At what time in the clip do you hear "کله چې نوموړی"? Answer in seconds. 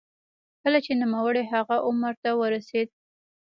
0.61-1.43